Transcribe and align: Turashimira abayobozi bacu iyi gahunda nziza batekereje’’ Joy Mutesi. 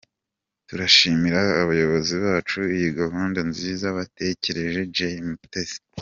Turashimira 0.67 1.41
abayobozi 1.63 2.13
bacu 2.25 2.59
iyi 2.75 2.89
gahunda 2.99 3.39
nziza 3.51 3.85
batekereje’’ 3.97 4.79
Joy 4.95 5.15
Mutesi. 5.27 5.77